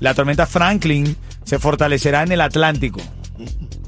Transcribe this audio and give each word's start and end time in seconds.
La 0.00 0.14
tormenta 0.14 0.46
Franklin 0.46 1.16
se 1.44 1.58
fortalecerá 1.58 2.22
en 2.22 2.32
el 2.32 2.40
Atlántico. 2.40 3.00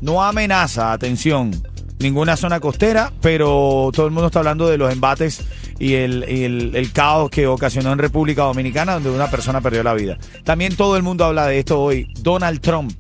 No 0.00 0.22
amenaza, 0.22 0.92
atención, 0.92 1.50
ninguna 1.98 2.36
zona 2.36 2.60
costera, 2.60 3.12
pero 3.20 3.90
todo 3.94 4.06
el 4.06 4.12
mundo 4.12 4.26
está 4.26 4.40
hablando 4.40 4.68
de 4.68 4.78
los 4.78 4.92
embates 4.92 5.42
y 5.78 5.94
el, 5.94 6.22
el- 6.24 6.92
caos 6.92 7.30
que 7.30 7.46
ocasionó 7.46 7.92
en 7.92 7.98
República 7.98 8.42
Dominicana, 8.42 8.94
donde 8.94 9.10
una 9.10 9.30
persona 9.30 9.60
perdió 9.60 9.82
la 9.82 9.94
vida. 9.94 10.18
También 10.44 10.76
todo 10.76 10.96
el 10.96 11.02
mundo 11.02 11.24
habla 11.24 11.46
de 11.46 11.58
esto 11.58 11.80
hoy. 11.80 12.06
Donald 12.20 12.60
Trump, 12.60 12.92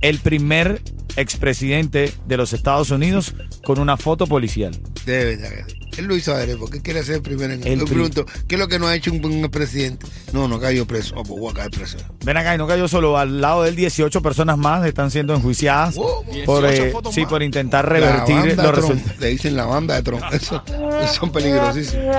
el 0.00 0.18
primer 0.20 0.80
expresidente 1.16 2.12
de 2.26 2.36
los 2.36 2.52
Estados 2.52 2.90
Unidos 2.90 3.34
con 3.64 3.78
una 3.80 3.96
foto 3.96 4.26
policial. 4.26 4.76
De 5.04 5.24
verdad. 5.36 5.66
Él 5.98 6.06
lo 6.06 6.16
hizo 6.16 6.32
adrede 6.32 6.56
porque 6.56 6.80
quiere 6.80 7.02
ser 7.02 7.16
el 7.16 7.22
primero 7.22 7.52
en 7.52 7.66
El 7.66 7.80
Yo 7.80 7.84
pregunto, 7.86 8.24
¿qué 8.46 8.54
es 8.54 8.58
lo 8.58 8.68
que 8.68 8.78
no 8.78 8.86
ha 8.86 8.94
hecho 8.94 9.10
un, 9.12 9.24
un 9.24 9.50
presidente? 9.50 10.06
No, 10.32 10.46
no 10.48 10.60
cayó 10.60 10.86
preso. 10.86 11.14
Oh, 11.16 11.22
pues 11.24 11.40
voy 11.40 11.50
a 11.50 11.54
caer 11.54 11.70
preso. 11.70 11.98
Ven 12.24 12.36
acá, 12.36 12.54
y 12.54 12.58
no 12.58 12.66
cayó 12.66 12.86
solo. 12.88 13.18
Al 13.18 13.40
lado 13.40 13.64
de 13.64 13.70
él, 13.70 13.76
18 13.76 14.22
personas 14.22 14.56
más 14.58 14.84
están 14.86 15.10
siendo 15.10 15.34
enjuiciadas 15.34 15.96
Wow. 15.96 16.24
por, 16.46 16.64
eh, 16.66 16.92
sí, 17.10 17.26
por 17.26 17.42
intentar 17.42 17.88
revertir 17.88 18.56
los 18.56 18.74
resultados. 18.74 19.18
Le 19.18 19.28
dicen 19.28 19.56
la 19.56 19.64
banda 19.64 19.96
de 19.96 20.02
Trump. 20.02 20.22
Eso, 20.32 20.62
son 21.18 21.30
peligrosísimos. 21.32 22.16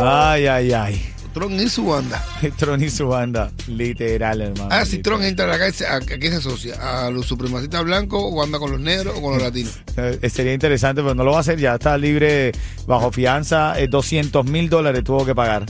Ay, 0.00 0.46
ay, 0.46 0.72
ay. 0.72 1.14
Trump 1.38 1.60
y 1.60 1.68
su 1.68 1.84
banda. 1.84 2.24
Tron 2.56 2.82
y 2.82 2.90
su 2.90 3.06
banda, 3.06 3.52
literal, 3.68 4.40
hermano. 4.40 4.68
Ah, 4.72 4.84
si. 4.84 4.98
Trump 4.98 5.22
entra 5.22 5.44
a 5.44 5.48
la 5.48 5.58
cárcel, 5.58 5.86
¿a, 5.88 6.00
qué 6.00 6.30
se 6.30 6.36
asocia? 6.36 7.06
¿A 7.06 7.12
los 7.12 7.26
supremacistas 7.26 7.84
blancos 7.84 8.20
o 8.24 8.42
anda 8.42 8.58
con 8.58 8.72
los 8.72 8.80
negros 8.80 9.14
o 9.16 9.22
con 9.22 9.34
los 9.34 9.42
latinos? 9.42 9.78
Eh, 9.98 10.30
sería 10.30 10.54
interesante, 10.54 11.02
pero 11.02 11.16
no 11.16 11.24
lo 11.24 11.32
va 11.32 11.38
a 11.38 11.40
hacer. 11.40 11.58
Ya 11.58 11.74
está 11.74 11.98
libre 11.98 12.52
bajo 12.86 13.10
fianza. 13.10 13.78
Eh, 13.80 13.88
200 13.88 14.44
mil 14.46 14.68
dólares 14.68 15.02
tuvo 15.02 15.26
que 15.26 15.34
pagar. 15.34 15.66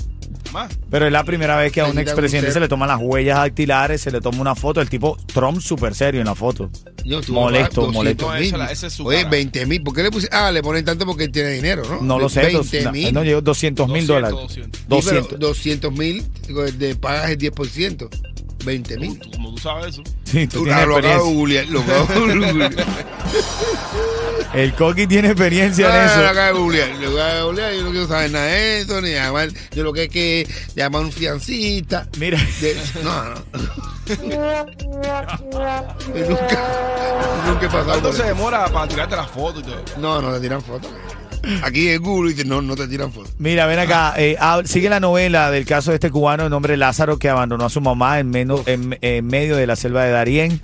Más. 0.52 0.70
Pero 0.90 1.06
es 1.06 1.12
la 1.12 1.24
primera 1.24 1.56
vez 1.56 1.72
que 1.72 1.80
a 1.80 1.86
un 1.86 1.98
expresidente 1.98 2.52
se 2.52 2.60
le 2.60 2.68
toman 2.68 2.88
las 2.88 2.98
huellas 3.00 3.38
dactilares, 3.38 4.00
se 4.00 4.10
le 4.10 4.20
toma 4.20 4.40
una 4.40 4.54
foto. 4.54 4.80
El 4.80 4.88
tipo 4.88 5.16
Trump 5.26 5.60
súper 5.60 5.94
serio 5.94 6.20
en 6.20 6.26
la 6.26 6.34
foto. 6.34 6.70
Yo, 7.04 7.20
tú 7.20 7.32
Molesto, 7.34 7.82
vas 7.82 7.90
a 7.90 7.92
molesto. 7.92 8.26
200 8.26 8.26
No, 8.26 8.34
mil. 8.38 8.46
esa 8.48 8.56
la- 8.56 8.72
esa 8.72 8.86
es 8.86 8.92
su 8.92 9.06
Oye, 9.06 9.18
cara. 9.18 9.30
20 9.30 9.66
mil. 9.66 9.82
¿Por 9.82 9.94
qué 9.94 10.02
le 10.02 10.10
puse? 10.10 10.28
Ah, 10.32 10.50
le 10.50 10.62
ponen 10.62 10.84
tanto 10.84 11.04
porque 11.06 11.24
él 11.24 11.32
tiene 11.32 11.50
dinero, 11.50 11.82
¿no? 11.88 12.00
No 12.00 12.18
lo 12.18 12.28
sé. 12.28 12.50
dos- 12.50 12.70
20 12.70 12.82
no, 12.84 12.92
mil. 12.92 13.14
no 13.14 13.24
llegó 13.24 13.40
200 13.40 13.88
mil 13.88 14.06
200, 14.06 14.30
dólares. 14.32 14.56
200. 14.56 14.88
200. 14.88 15.38
200 15.38 15.92
mil 15.92 16.24
de 16.78 16.96
pagas 16.96 17.30
el 17.30 17.38
10%. 17.38 18.08
20 18.68 18.98
mil. 18.98 19.20
Como 19.32 19.50
tú 19.54 19.58
sabes 19.58 19.86
eso. 19.94 20.02
Sí, 20.24 20.46
tú 20.46 20.58
Tú 20.58 20.64
tienes 20.64 20.86
lo 20.86 20.96
acabo 20.96 21.00
de 21.00 21.08
experiencia. 21.08 21.34
googlear, 21.34 21.66
lo 21.68 21.80
acabo 21.80 22.26
de 22.26 22.34
googlear. 22.52 22.86
El 24.54 24.72
Coqui 24.74 25.06
tiene 25.06 25.28
experiencia 25.28 25.88
No, 25.88 25.94
en 25.94 26.04
eso. 26.06 26.22
lo 26.22 26.28
acabo 26.28 26.46
de 26.46 26.52
googlear, 26.62 26.88
lo 26.90 27.22
acabo 27.22 27.34
de 27.36 27.42
googlear, 27.42 27.72
yo 27.74 27.82
no 27.84 27.90
quiero 27.90 28.06
saber 28.08 28.30
nada 28.30 28.46
de 28.46 28.80
eso, 28.80 29.00
ni 29.02 29.10
llamar, 29.12 29.48
yo 29.72 29.82
lo 29.84 29.92
que 29.92 30.04
es 30.04 30.08
que 30.10 30.48
llamar 30.74 31.02
a 31.02 31.04
un 31.06 31.12
fiancista. 31.12 32.08
Mira. 32.18 32.38
De- 32.60 32.76
no, 33.02 33.24
no. 33.24 33.34
Nunca, 35.28 35.96
nunca 37.46 37.66
he 37.66 37.68
pasado 37.68 37.84
¿Cuánto 37.86 38.12
se 38.12 38.22
demora 38.24 38.66
para 38.68 38.88
tirarte 38.88 39.16
la 39.16 39.24
foto 39.26 39.60
y 39.60 39.62
todo? 39.64 39.82
No, 39.98 40.22
no 40.22 40.32
le 40.32 40.40
tiran 40.40 40.62
fotos. 40.62 40.90
Aquí 41.62 41.88
en 41.88 42.02
Google 42.02 42.32
dice, 42.32 42.44
no, 42.44 42.60
no 42.62 42.74
te 42.76 42.88
tiran 42.88 43.12
fotos. 43.12 43.32
Mira, 43.38 43.66
ven 43.66 43.78
acá. 43.78 44.14
eh, 44.16 44.36
hab- 44.40 44.64
sigue 44.66 44.88
la 44.88 45.00
novela 45.00 45.50
del 45.50 45.64
caso 45.66 45.90
de 45.90 45.96
este 45.96 46.10
cubano 46.10 46.44
de 46.44 46.50
nombre 46.50 46.76
Lázaro 46.76 47.18
que 47.18 47.28
abandonó 47.28 47.64
a 47.66 47.70
su 47.70 47.80
mamá 47.80 48.18
en, 48.20 48.30
menos- 48.30 48.66
en- 48.66 48.98
en 49.00 49.26
medio 49.26 49.56
de 49.56 49.66
la 49.66 49.76
selva 49.76 50.04
de 50.04 50.10
Darién. 50.10 50.60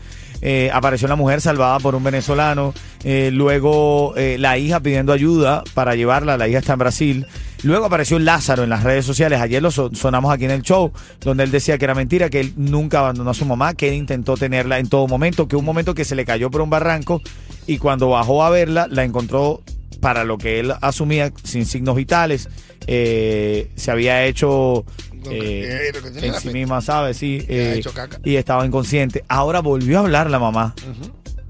Eh, 0.46 0.68
apareció 0.74 1.08
la 1.08 1.16
mujer 1.16 1.40
salvada 1.40 1.78
por 1.78 1.94
un 1.94 2.04
venezolano. 2.04 2.74
Eh, 3.02 3.30
luego 3.32 4.14
eh, 4.16 4.36
la 4.38 4.58
hija 4.58 4.80
pidiendo 4.80 5.12
ayuda 5.14 5.62
para 5.72 5.94
llevarla. 5.94 6.36
La 6.36 6.48
hija 6.48 6.58
está 6.58 6.74
en 6.74 6.78
Brasil. 6.80 7.26
Luego 7.62 7.86
apareció 7.86 8.18
Lázaro 8.18 8.62
en 8.62 8.68
las 8.68 8.82
redes 8.82 9.06
sociales. 9.06 9.40
Ayer 9.40 9.62
lo 9.62 9.70
so- 9.70 9.90
sonamos 9.94 10.30
aquí 10.34 10.44
en 10.44 10.50
el 10.50 10.60
show, 10.60 10.92
donde 11.20 11.44
él 11.44 11.50
decía 11.50 11.78
que 11.78 11.86
era 11.86 11.94
mentira, 11.94 12.28
que 12.28 12.40
él 12.40 12.52
nunca 12.56 12.98
abandonó 12.98 13.30
a 13.30 13.34
su 13.34 13.46
mamá, 13.46 13.72
que 13.72 13.88
él 13.88 13.94
intentó 13.94 14.36
tenerla 14.36 14.78
en 14.78 14.88
todo 14.90 15.06
momento, 15.08 15.48
que 15.48 15.56
un 15.56 15.64
momento 15.64 15.94
que 15.94 16.04
se 16.04 16.14
le 16.14 16.26
cayó 16.26 16.50
por 16.50 16.60
un 16.60 16.68
barranco 16.68 17.22
y 17.66 17.78
cuando 17.78 18.10
bajó 18.10 18.44
a 18.44 18.50
verla, 18.50 18.86
la 18.90 19.04
encontró 19.04 19.62
para 20.04 20.24
lo 20.24 20.36
que 20.36 20.60
él 20.60 20.70
asumía 20.82 21.32
sin 21.44 21.64
signos 21.64 21.96
vitales. 21.96 22.50
Eh, 22.86 23.70
se 23.74 23.90
había 23.90 24.26
hecho 24.26 24.84
eh, 25.30 25.92
en 26.16 26.34
sí 26.34 26.50
misma, 26.50 26.82
¿sabes? 26.82 27.16
Sí, 27.16 27.42
eh, 27.48 27.82
y 28.22 28.36
estaba 28.36 28.66
inconsciente. 28.66 29.24
Ahora 29.28 29.60
volvió 29.60 29.96
a 29.96 30.00
hablar 30.00 30.28
la 30.28 30.38
mamá 30.38 30.74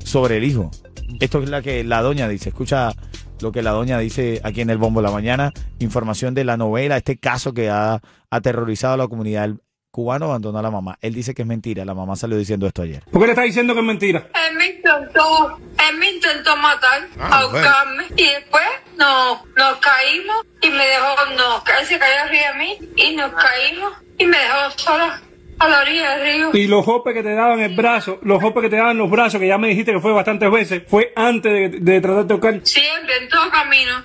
sobre 0.05 0.37
el 0.37 0.45
hijo. 0.45 0.71
Esto 1.19 1.43
es 1.43 1.49
la 1.49 1.63
que 1.63 1.83
la 1.83 2.01
doña 2.01 2.29
dice. 2.29 2.51
Escucha 2.51 2.93
lo 3.41 3.51
que 3.51 3.61
la 3.61 3.73
doña 3.73 3.99
dice 3.99 4.41
aquí 4.45 4.61
en 4.61 4.71
el 4.71 4.79
Bombo 4.79 5.01
de 5.01 5.09
la 5.09 5.13
Mañana. 5.13 5.53
Información 5.81 6.33
de 6.35 6.45
la 6.45 6.57
novela, 6.57 6.97
este 6.97 7.17
caso 7.17 7.55
que 7.55 7.71
ha 7.71 8.03
aterrorizado 8.31 8.95
a 8.95 8.99
la 8.99 9.09
comunidad. 9.09 9.51
El 9.95 10.03
cubano 10.03 10.25
abandonó 10.25 10.59
a 10.59 10.63
la 10.63 10.73
mamá. 10.73 10.99
Él 11.01 11.15
dice 11.15 11.35
que 11.35 11.43
es 11.43 11.47
mentira. 11.47 11.85
La 11.85 11.95
mamá 11.95 12.17
salió 12.17 12.37
diciendo 12.37 12.67
esto 12.67 12.83
ayer. 12.83 13.05
¿Por 13.13 13.21
qué 13.21 13.27
le 13.27 13.33
está 13.33 13.43
diciendo 13.43 13.75
que 13.75 13.79
es 13.79 13.87
mentira? 13.87 14.27
Él 14.51 14.57
me 14.57 14.67
intentó, 14.67 15.57
él 15.89 15.99
me 15.99 16.11
intentó 16.11 16.57
matar, 16.57 17.07
Ah, 17.17 17.39
ahorcarme, 17.43 18.07
y 18.17 18.25
después 18.25 18.65
nos, 18.99 19.47
nos 19.55 19.77
caímos 19.79 20.47
y 20.63 20.69
me 20.71 20.85
dejó, 20.85 21.15
no, 21.37 21.63
él 21.79 21.87
se 21.87 21.97
cayó 21.97 22.23
arriba 22.25 22.43
de 22.53 22.59
mí 22.59 22.79
y 22.97 23.15
nos 23.15 23.31
caímos 23.35 23.93
y 24.19 24.27
me 24.27 24.37
dejó 24.37 24.71
sola 24.75 25.23
a 25.61 25.69
la 25.69 25.81
orilla 25.83 26.17
del 26.17 26.23
río. 26.25 26.51
Y 26.55 26.67
los 26.67 26.85
golpes 26.85 27.15
que 27.15 27.23
te 27.23 27.33
daban 27.33 27.61
el 27.61 27.77
brazo, 27.77 28.19
los 28.23 28.43
golpes 28.43 28.65
que 28.65 28.71
te 28.71 28.77
daban 28.77 28.99
los 28.99 29.09
brazos, 29.09 29.39
que 29.39 29.47
ya 29.47 29.59
me 29.59 29.69
dijiste 29.69 29.93
que 29.93 30.01
fue 30.01 30.11
bastantes 30.11 30.51
veces, 30.51 30.83
fue 30.89 31.13
antes 31.15 31.53
de, 31.53 31.79
de 31.79 32.01
tratar 32.01 32.23
de 32.25 32.35
tocar. 32.35 32.61
Siempre, 32.65 33.17
en 33.23 33.29
todo 33.29 33.49
camino. 33.49 34.05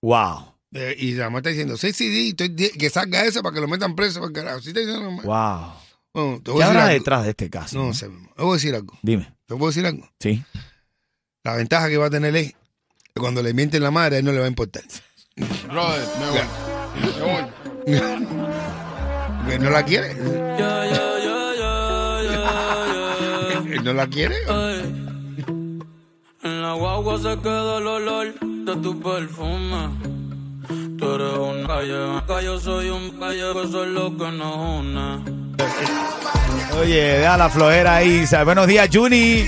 ¡Wow! 0.00 0.55
Eh, 0.72 0.94
y 0.98 1.12
la 1.14 1.24
mamá 1.26 1.38
está 1.38 1.50
diciendo, 1.50 1.76
sí, 1.76 1.92
sí, 1.92 2.10
sí, 2.12 2.28
estoy 2.30 2.48
di- 2.48 2.70
que 2.70 2.90
salga 2.90 3.24
eso 3.24 3.42
para 3.42 3.54
que 3.54 3.60
lo 3.60 3.68
metan 3.68 3.94
preso. 3.94 4.20
Para 4.20 4.32
carajo. 4.32 4.60
Sí, 4.60 4.68
está 4.68 4.80
diciendo, 4.80 5.10
mamá. 5.10 5.22
¡Wow! 5.22 5.72
Bueno, 6.12 6.42
¿Qué 6.58 6.62
habrá 6.64 6.82
algo. 6.84 6.94
detrás 6.94 7.24
de 7.24 7.30
este 7.30 7.50
caso? 7.50 7.78
No 7.78 7.92
sé, 7.94 8.08
mamá. 8.08 8.28
Te 8.36 8.42
voy 8.42 8.50
a 8.52 8.54
decir 8.54 8.74
algo. 8.74 8.98
Dime. 9.02 9.24
Te 9.46 9.54
puedo 9.54 9.66
decir 9.68 9.86
algo. 9.86 10.08
¿Sí? 10.18 10.42
La 11.44 11.54
ventaja 11.56 11.88
que 11.88 11.96
va 11.98 12.06
a 12.06 12.10
tener 12.10 12.34
es 12.36 12.52
que 12.52 13.20
cuando 13.20 13.42
le 13.42 13.54
mienten 13.54 13.82
la 13.82 13.90
madre, 13.90 14.16
a 14.16 14.18
él 14.18 14.24
no 14.24 14.32
le 14.32 14.38
va 14.40 14.46
a 14.46 14.48
importar. 14.48 14.82
Brother, 15.36 16.08
me 16.18 16.30
voy. 16.30 16.40
Me 17.00 17.10
voy. 17.20 17.44
Porque 19.44 19.58
no 19.60 19.70
la 19.70 19.84
quiere. 19.84 20.10
Él 23.72 23.84
no 23.84 23.92
la 23.92 24.06
quiere. 24.08 24.36
En 26.42 26.62
la 26.62 26.72
guagua 26.74 27.18
se 27.18 27.40
queda 27.40 27.78
el 27.78 27.86
olor 27.86 28.34
de 28.40 28.76
tu 28.76 29.00
perfume. 29.00 30.25
Tú 30.98 31.14
eres 31.14 31.32
un 31.36 32.60
soy 32.60 32.88
un 32.90 33.10
calle, 33.18 33.52
que 33.52 33.62
eso 33.68 33.84
es 33.84 33.90
lo 33.90 34.16
que 34.16 34.30
nos 34.32 34.56
une. 34.56 35.18
Oye, 36.80 37.02
deja 37.18 37.36
la 37.36 37.48
flojera 37.50 37.96
ahí. 37.96 38.26
Sa- 38.26 38.44
Buenos 38.44 38.66
días, 38.66 38.88
Juni. 38.92 39.44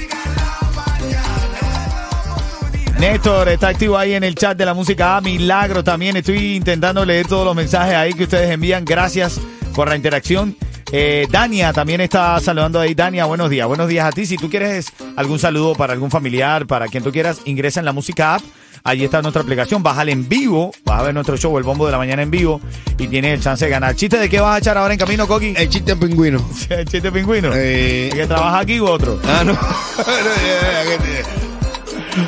Néstor 2.98 3.48
está 3.48 3.68
activo 3.68 3.96
ahí 3.96 4.14
en 4.14 4.24
el 4.24 4.34
chat 4.34 4.58
de 4.58 4.64
la 4.66 4.74
música. 4.74 5.16
Ah, 5.16 5.20
Milagro 5.20 5.84
también. 5.84 6.16
Estoy 6.16 6.56
intentando 6.56 7.04
leer 7.04 7.26
todos 7.26 7.44
los 7.44 7.54
mensajes 7.54 7.94
ahí 7.94 8.12
que 8.12 8.24
ustedes 8.24 8.50
envían. 8.50 8.84
Gracias 8.84 9.40
por 9.74 9.88
la 9.88 9.96
interacción. 9.96 10.56
Eh, 10.90 11.26
Dania 11.30 11.72
también 11.72 12.00
está 12.00 12.40
saludando 12.40 12.80
ahí. 12.80 12.94
Dania, 12.94 13.24
buenos 13.26 13.50
días. 13.50 13.66
Buenos 13.68 13.88
días 13.88 14.06
a 14.06 14.10
ti. 14.10 14.26
Si 14.26 14.36
tú 14.36 14.50
quieres 14.50 14.92
algún 15.16 15.38
saludo 15.38 15.74
para 15.74 15.92
algún 15.92 16.10
familiar, 16.10 16.66
para 16.66 16.88
quien 16.88 17.04
tú 17.04 17.12
quieras, 17.12 17.40
ingresa 17.44 17.78
en 17.80 17.86
la 17.86 17.92
música 17.92 18.34
app. 18.36 18.42
Allí 18.84 19.04
está 19.04 19.22
nuestra 19.22 19.42
aplicación. 19.42 19.82
Bájale 19.82 20.12
en 20.12 20.28
vivo. 20.28 20.72
Vas 20.84 21.00
a 21.00 21.02
ver 21.04 21.14
nuestro 21.14 21.36
show, 21.36 21.56
el 21.58 21.64
bombo 21.64 21.86
de 21.86 21.92
la 21.92 21.98
mañana 21.98 22.22
en 22.22 22.30
vivo. 22.30 22.60
Y 22.98 23.08
tienes 23.08 23.34
el 23.34 23.40
chance 23.42 23.64
de 23.64 23.70
ganar. 23.70 23.94
¿Chiste 23.94 24.18
de 24.18 24.28
qué 24.28 24.40
vas 24.40 24.56
a 24.56 24.58
echar 24.58 24.76
ahora 24.78 24.94
en 24.94 24.98
camino, 25.00 25.26
Coqui? 25.26 25.54
El 25.56 25.68
chiste 25.68 25.96
pingüino. 25.96 26.44
¿El 26.70 26.86
chiste 26.86 27.10
pingüino? 27.12 27.50
Eh, 27.54 28.08
¿El 28.08 28.14
que 28.14 28.26
trabaja 28.26 28.58
aquí 28.60 28.80
u 28.80 28.86
otro? 28.86 29.20
ah, 29.24 29.44
no. 29.44 29.58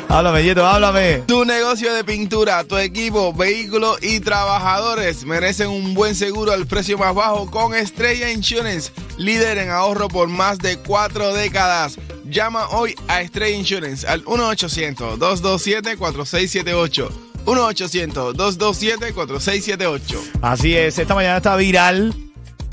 Háblame, 0.07 0.43
Yeto, 0.43 0.65
háblame. 0.65 1.23
Tu 1.27 1.43
negocio 1.43 1.93
de 1.93 2.03
pintura, 2.03 2.63
tu 2.63 2.77
equipo, 2.77 3.33
vehículos 3.33 3.97
y 4.01 4.19
trabajadores 4.21 5.25
merecen 5.25 5.69
un 5.69 5.93
buen 5.93 6.15
seguro 6.15 6.53
al 6.53 6.65
precio 6.65 6.97
más 6.97 7.13
bajo 7.13 7.49
con 7.49 7.75
Estrella 7.75 8.31
Insurance, 8.31 8.91
líder 9.17 9.57
en 9.57 9.69
ahorro 9.69 10.07
por 10.07 10.29
más 10.29 10.59
de 10.59 10.77
cuatro 10.77 11.33
décadas. 11.33 11.97
Llama 12.31 12.67
hoy 12.69 12.95
a 13.09 13.19
Estrella 13.21 13.55
Insurance 13.57 14.07
al 14.07 14.23
1-800-227-4678. 14.23 17.09
1-800-227-4678. 17.45 19.99
Así 20.41 20.73
es, 20.75 20.97
esta 20.97 21.13
mañana 21.15 21.37
está 21.37 21.55
viral 21.57 22.13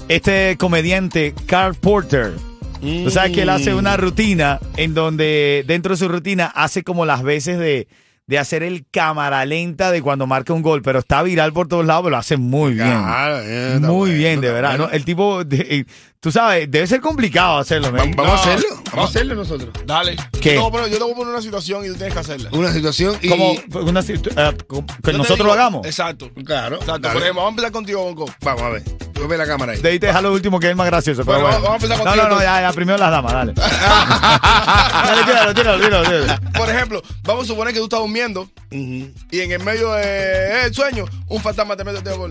este 0.08 0.56
comediante 0.58 1.34
Carl 1.46 1.74
Porter. 1.74 2.34
Tú 2.80 3.10
sabes 3.10 3.32
que 3.32 3.42
él 3.42 3.48
hace 3.48 3.74
una 3.74 3.96
rutina 3.96 4.60
en 4.76 4.94
donde 4.94 5.64
dentro 5.66 5.94
de 5.94 5.98
su 5.98 6.06
rutina 6.08 6.46
hace 6.46 6.84
como 6.84 7.04
las 7.04 7.24
veces 7.24 7.58
de, 7.58 7.88
de 8.28 8.38
hacer 8.38 8.62
el 8.62 8.86
cámara 8.88 9.44
lenta 9.44 9.90
de 9.90 10.00
cuando 10.00 10.28
marca 10.28 10.52
un 10.52 10.62
gol, 10.62 10.80
pero 10.82 11.00
está 11.00 11.20
viral 11.24 11.52
por 11.52 11.66
todos 11.66 11.84
lados, 11.84 12.02
pero 12.04 12.10
lo 12.12 12.18
hace 12.18 12.36
muy 12.36 12.74
bien. 12.74 12.86
Claro, 12.86 13.40
eh, 13.42 13.78
muy 13.80 14.10
bueno, 14.10 14.14
bien, 14.18 14.40
de 14.40 14.52
verdad. 14.52 14.78
¿no? 14.78 14.88
El 14.90 15.04
tipo, 15.04 15.42
de- 15.44 15.86
tú 16.20 16.30
sabes, 16.32 16.70
debe 16.70 16.86
ser 16.86 17.00
complicado 17.00 17.58
hacerlo. 17.58 17.92
Man. 17.92 18.12
Vamos 18.16 18.32
a 18.32 18.34
No. 18.46 18.52
hacerlo. 18.52 18.82
Vamos 18.92 19.04
a 19.04 19.08
hacerlo 19.08 19.34
nosotros. 19.34 19.70
Dale. 19.86 20.16
¿Qué? 20.40 20.54
Yo 20.54 20.54
te, 20.54 20.58
voy 20.58 20.68
a 20.68 20.70
poner, 20.72 20.88
yo 20.90 20.96
te 20.98 21.02
voy 21.04 21.12
a 21.12 21.16
poner 21.16 21.32
una 21.34 21.42
situación 21.42 21.84
y 21.84 21.88
tú 21.88 21.94
tienes 21.94 22.14
que 22.14 22.20
hacerla. 22.20 22.48
Una 22.52 22.72
situación 22.72 23.18
y. 23.22 23.28
Como 23.28 23.52
una 23.82 24.02
situ- 24.02 24.30
eh, 24.36 24.56
como- 24.66 24.86
que 24.86 24.92
Yo 24.94 25.02
te 25.02 25.12
nosotros 25.12 25.38
digo- 25.38 25.46
lo 25.48 25.52
hagamos. 25.52 25.86
Exacto. 25.86 26.30
Claro. 26.44 26.76
Exacto. 26.76 27.00
dale. 27.00 27.12
Por 27.14 27.22
ejemplo, 27.22 27.42
vamos 27.42 27.48
a 27.48 27.50
empezar 27.50 27.72
contigo, 27.72 28.02
Bonco. 28.04 28.26
Vamos 28.42 28.62
a 28.62 28.68
ver. 28.70 28.82
Tú 29.12 29.26
ve 29.26 29.36
la 29.36 29.46
cámara 29.46 29.72
ahí. 29.72 29.80
De 29.80 29.88
ahí 29.88 29.98
te 29.98 30.06
deja 30.06 30.20
lo 30.22 30.32
último 30.32 30.60
que 30.60 30.66
es 30.66 30.70
el 30.70 30.76
más 30.76 30.86
gracioso. 30.86 31.24
Pero 31.24 31.40
Bueno, 31.40 31.58
bueno, 31.58 31.62
vamos 31.64 31.70
a 31.82 31.86
empezar 31.86 31.98
No, 31.98 32.04
contigo, 32.04 32.22
no, 32.24 32.28
no, 32.28 32.40
entonces. 32.40 32.62
ya, 32.62 32.68
ya, 32.68 32.72
primero 32.72 32.98
las 32.98 33.10
damas, 33.10 33.32
dale. 33.32 33.52
dale, 33.58 35.24
tíralo, 35.24 35.54
tíralo, 35.54 35.84
tíralo, 35.84 36.04
tíralo. 36.04 36.52
Por 36.52 36.70
ejemplo, 36.70 37.02
vamos 37.24 37.44
a 37.44 37.46
suponer 37.48 37.72
que 37.74 37.80
tú 37.80 37.84
estás 37.86 38.00
durmiendo 38.00 38.48
y 38.70 39.40
en 39.40 39.52
el 39.52 39.62
medio 39.64 39.90
del 39.92 40.72
sueño 40.72 41.04
un 41.28 41.40
fantasma 41.42 41.76
te 41.76 41.82
mete 41.84 41.98
el 41.98 42.04
dedo 42.04 42.16
por 42.18 42.30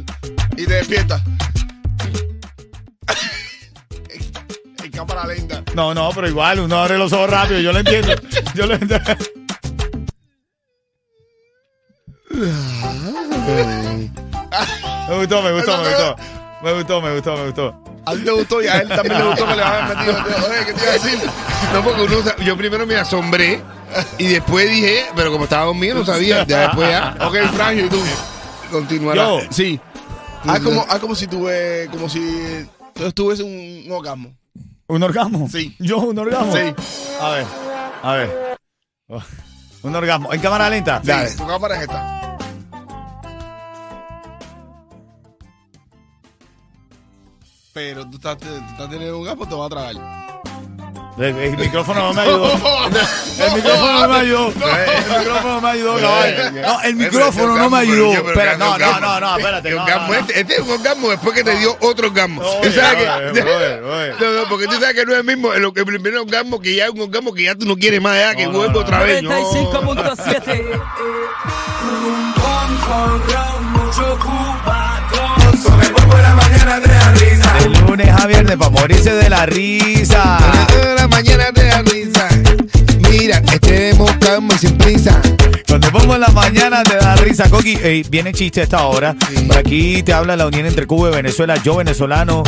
y 0.57 0.65
te 0.65 0.73
despierta. 0.75 1.21
En 4.97 5.05
cámara 5.05 5.27
lenta. 5.27 5.63
No, 5.75 5.93
no, 5.93 6.09
pero 6.13 6.27
igual, 6.27 6.59
uno 6.59 6.77
abre 6.77 6.97
los 6.97 7.13
ojos 7.13 7.29
rápido, 7.29 7.59
yo 7.59 7.71
lo 7.71 7.79
entiendo. 7.79 8.13
Yo 8.53 8.65
lo 8.65 8.73
entiendo. 8.75 9.15
Me 15.07 15.15
gustó, 15.19 15.41
me 15.41 15.53
gustó, 15.53 15.77
me 15.77 15.89
gustó. 15.89 16.15
Me 16.61 16.73
gustó, 16.73 17.01
me 17.01 17.13
gustó, 17.13 17.37
me 17.37 17.45
gustó. 17.45 17.83
A 18.05 18.13
ti 18.13 18.19
te 18.23 18.31
gustó 18.31 18.61
y 18.61 18.67
a 18.67 18.79
él 18.79 18.89
también 18.89 19.17
le 19.17 19.23
gustó 19.25 19.47
que 19.47 19.55
le 19.55 19.63
hayan 19.63 19.89
metido. 19.97 20.15
Oye, 20.49 20.65
¿qué 20.65 20.73
te 20.73 20.81
iba 20.81 20.89
a 20.89 20.93
decir? 20.93 21.19
No, 21.73 21.83
porque 21.83 22.01
uno, 22.01 22.35
yo 22.45 22.57
primero 22.57 22.85
me 22.85 22.95
asombré 22.95 23.61
y 24.17 24.27
después 24.27 24.69
dije, 24.69 25.05
pero 25.15 25.31
como 25.31 25.45
estaba 25.45 25.65
dormido 25.65 25.99
no 25.99 26.05
sabía. 26.05 26.45
Ya 26.45 26.67
después 26.67 26.89
ya. 26.89 27.15
Ok, 27.21 27.37
Frangio, 27.53 27.85
¿y 27.85 27.89
tú? 27.89 28.01
Continuará. 28.71 29.23
Yo. 29.23 29.39
Sí. 29.49 29.79
Haz 30.45 30.59
como, 30.59 30.85
haz 30.89 30.99
como 30.99 31.15
si 31.15 31.27
tuve, 31.27 31.87
como 31.91 32.09
si 32.09 32.67
tú 32.93 33.11
tuviese 33.13 33.43
un, 33.43 33.83
un 33.85 33.91
orgasmo. 33.91 34.35
¿Un 34.87 35.03
orgasmo? 35.03 35.47
Sí. 35.49 35.75
¿Yo 35.79 35.97
un 35.99 36.17
orgasmo? 36.17 36.53
Sí. 36.53 36.73
A 37.21 37.29
ver, 37.31 37.45
a 38.03 38.13
ver. 38.13 38.57
Oh, 39.07 39.21
Un 39.83 39.95
orgasmo. 39.95 40.33
¿En 40.33 40.39
cámara 40.39 40.69
lenta? 40.69 41.01
Sí, 41.01 41.07
Dale. 41.07 41.31
Tu 41.35 41.45
cámara 41.47 41.75
es 41.75 41.81
esta. 41.81 42.37
Pero 47.73 48.09
tú 48.09 48.15
estás, 48.17 48.37
tú 48.37 48.47
estás 48.47 48.89
teniendo 48.89 49.19
un 49.19 49.27
orgasmo, 49.27 49.47
te 49.47 49.55
va 49.55 49.65
a 49.65 49.69
tragar. 49.69 50.26
El, 51.17 51.35
el 51.35 51.57
micrófono 51.57 51.99
no 52.01 52.13
me 52.13 52.21
ayudó. 52.21 52.53
El 53.39 53.53
micrófono 53.55 54.01
no 54.01 54.07
me 54.07 54.15
ayudó. 54.19 54.47
El 54.49 55.19
micrófono 55.19 55.53
no 55.55 55.61
me 55.61 55.69
ayudó. 55.69 55.97
No, 55.99 56.81
el 56.83 56.95
micrófono 56.95 57.57
no 57.57 57.69
me 57.69 57.77
ayudó. 57.79 58.13
Espera, 58.13 58.57
no, 58.57 58.77
no, 58.77 58.99
no, 58.99 59.19
no, 59.19 59.37
espérate. 59.37 59.69
El 59.69 59.75
no, 59.75 59.83
orgasmo 59.83 60.13
no, 60.13 60.21
no. 60.21 60.27
Este, 60.27 60.55
es 60.55 60.59
un 60.59 60.69
orgasmo 60.71 61.09
después 61.09 61.33
que 61.35 61.43
te 61.43 61.55
dio 61.57 61.75
otro 61.81 62.07
orgasmo. 62.07 62.43
No, 62.43 62.49
Tú 62.49 62.57
oye, 62.67 62.71
sabes 62.71 63.09
oye, 63.09 63.33
que- 63.33 63.41
oye, 63.41 63.81
oye. 63.81 64.13
No, 64.19 64.31
no, 64.43 64.49
porque 64.49 64.65
tú 64.67 64.73
sabes 64.73 64.93
que 64.93 65.05
no 65.05 65.13
es 65.13 65.17
el 65.19 65.23
mismo 65.23 65.53
el, 65.53 65.63
el 65.63 65.85
primer 65.85 66.17
orgasmo 66.17 66.59
que 66.59 66.75
ya 66.75 66.85
es 66.85 66.91
un 66.91 67.01
orgasmo 67.01 67.33
que 67.33 67.43
ya 67.43 67.55
tú 67.55 67.65
no 67.65 67.75
quieres 67.75 67.99
más, 68.01 68.15
ya 68.19 68.35
que 68.35 68.45
no. 68.47 68.59
otra 68.59 68.99
vez. 68.99 69.23
No. 69.23 69.31
95.7. 69.31 70.81
De 77.59 77.69
lunes 77.81 78.09
a 78.09 78.27
viernes 78.27 78.57
para 78.57 78.69
morirse 78.71 79.11
de 79.11 79.29
la 79.29 79.45
risa. 79.45 80.37
Toda 80.67 80.95
la 80.95 81.07
mañana 81.07 81.51
te 81.53 81.63
da 81.65 81.81
risa. 81.81 82.46
Mira, 83.09 83.41
estemos 83.53 84.11
calma 84.19 84.53
y 84.55 84.57
sin 84.57 84.77
prisa. 84.77 85.21
Cuando 85.67 85.91
pongo 85.91 86.15
en 86.15 86.21
la 86.21 86.29
mañana 86.29 86.83
te 86.83 86.95
da 86.97 87.15
risa, 87.15 87.49
Coqui. 87.49 87.77
Ey, 87.81 88.03
viene 88.09 88.33
chiste 88.33 88.61
a 88.61 88.63
esta 88.63 88.85
hora. 88.87 89.15
Por 89.47 89.57
aquí 89.57 90.03
te 90.03 90.13
habla 90.13 90.35
la 90.35 90.47
unión 90.47 90.65
entre 90.65 90.85
Cuba 90.85 91.09
y 91.09 91.15
Venezuela. 91.15 91.55
Yo 91.63 91.77
venezolano, 91.77 92.43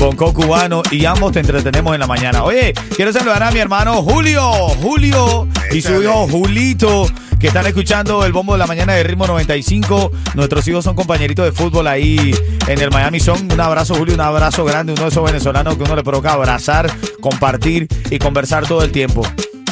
Bonco 0.00 0.32
cubano 0.32 0.82
y 0.90 1.04
ambos 1.04 1.32
te 1.32 1.40
entretenemos 1.40 1.92
en 1.92 2.00
la 2.00 2.06
mañana. 2.06 2.42
Oye, 2.42 2.72
quiero 2.96 3.12
saludar 3.12 3.42
a 3.42 3.50
mi 3.50 3.58
hermano 3.58 4.02
Julio, 4.02 4.50
Julio 4.80 5.46
y 5.70 5.82
su 5.82 6.02
hijo 6.02 6.26
Julito 6.26 7.06
que 7.38 7.48
están 7.48 7.66
escuchando 7.66 8.24
el 8.24 8.32
bombo 8.32 8.54
de 8.54 8.60
la 8.60 8.66
mañana 8.66 8.94
de 8.94 9.02
ritmo 9.02 9.26
95. 9.26 10.10
Nuestros 10.34 10.66
hijos 10.68 10.84
son 10.84 10.96
compañeritos 10.96 11.44
de 11.44 11.52
fútbol 11.52 11.86
ahí 11.86 12.34
en 12.66 12.80
el 12.80 12.90
Miami 12.90 13.20
Son. 13.20 13.52
Un 13.52 13.60
abrazo, 13.60 13.94
Julio, 13.94 14.14
un 14.14 14.22
abrazo 14.22 14.64
grande, 14.64 14.94
uno 14.94 15.02
de 15.02 15.08
esos 15.08 15.22
venezolanos 15.22 15.76
que 15.76 15.82
uno 15.82 15.94
le 15.94 16.02
provoca 16.02 16.32
abrazar, 16.32 16.90
compartir 17.20 17.86
y 18.10 18.18
conversar 18.18 18.66
todo 18.66 18.82
el 18.82 18.92
tiempo. 18.92 19.22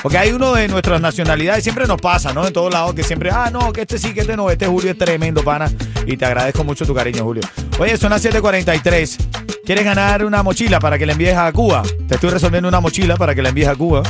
Porque 0.02 0.18
hay 0.18 0.32
uno 0.32 0.54
de 0.54 0.68
nuestras 0.68 1.00
nacionalidades, 1.00 1.64
siempre 1.64 1.86
nos 1.86 2.00
pasa, 2.00 2.32
¿no? 2.32 2.46
En 2.46 2.52
todos 2.52 2.72
lados, 2.72 2.94
que 2.94 3.02
siempre, 3.02 3.30
ah, 3.30 3.50
no, 3.52 3.72
que 3.72 3.82
este 3.82 3.98
sí, 3.98 4.14
que 4.14 4.20
este 4.20 4.36
no, 4.36 4.50
este 4.50 4.66
Julio 4.66 4.90
es 4.90 4.98
tremendo, 4.98 5.42
pana. 5.42 5.70
Y 6.06 6.16
te 6.16 6.24
agradezco 6.24 6.64
mucho 6.64 6.86
tu 6.86 6.94
cariño, 6.94 7.24
Julio. 7.24 7.42
Oye, 7.78 7.96
son 7.96 8.10
las 8.10 8.24
7:43. 8.24 9.16
¿Quieres 9.64 9.84
ganar 9.84 10.24
una 10.24 10.42
mochila 10.42 10.80
para 10.80 10.98
que 10.98 11.04
la 11.04 11.12
envíes 11.12 11.36
a 11.36 11.52
Cuba? 11.52 11.82
Te 12.06 12.14
estoy 12.14 12.30
resolviendo 12.30 12.68
una 12.68 12.80
mochila 12.80 13.16
para 13.16 13.34
que 13.34 13.42
la 13.42 13.50
envíes 13.50 13.68
a 13.68 13.74
Cuba. 13.74 14.02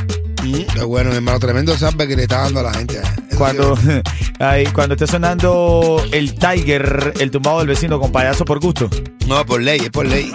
Qué 0.73 0.83
bueno, 0.85 1.13
hermano, 1.13 1.39
tremendo 1.41 1.77
sample 1.77 2.07
que 2.07 2.17
le 2.17 2.23
está 2.23 2.43
dando 2.43 2.61
a 2.61 2.63
la 2.63 2.75
gente. 2.75 3.01
Cuando, 3.37 3.77
ay, 4.39 4.67
cuando 4.67 4.95
esté 4.95 5.07
sonando 5.07 6.03
el 6.13 6.35
Tiger, 6.35 7.13
el 7.19 7.31
tumbado 7.31 7.59
del 7.59 7.69
vecino 7.69 7.99
con 7.99 8.13
payaso 8.13 8.45
por 8.45 8.61
gusto. 8.61 8.89
No, 9.27 9.45
por 9.45 9.61
ley, 9.61 9.81
es 9.81 9.91
por 9.91 10.07
ley. 10.07 10.33